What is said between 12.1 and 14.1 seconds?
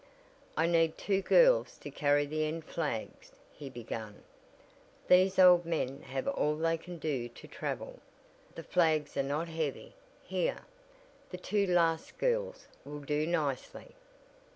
girls will do nicely!"